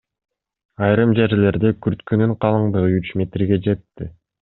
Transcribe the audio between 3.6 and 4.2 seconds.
жетти.